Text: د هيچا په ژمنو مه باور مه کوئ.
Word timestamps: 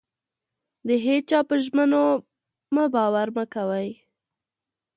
د 0.87 0.89
هيچا 1.05 1.39
په 1.49 1.55
ژمنو 1.65 2.03
مه 2.75 2.85
باور 2.93 3.27
مه 3.35 3.45
کوئ. 3.53 3.89